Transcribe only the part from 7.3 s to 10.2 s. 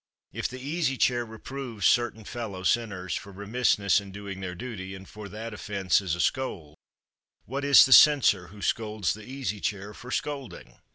what is the censor who scolds the Easy Chair for